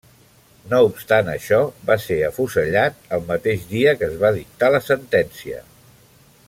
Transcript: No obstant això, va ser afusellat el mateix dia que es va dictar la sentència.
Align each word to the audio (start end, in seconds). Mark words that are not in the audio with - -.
No 0.69 0.77
obstant 0.85 1.27
això, 1.33 1.59
va 1.89 1.97
ser 2.05 2.17
afusellat 2.29 2.97
el 3.19 3.23
mateix 3.29 3.69
dia 3.77 3.97
que 4.01 4.09
es 4.11 4.19
va 4.25 4.35
dictar 4.39 4.75
la 4.77 4.85
sentència. 4.91 5.65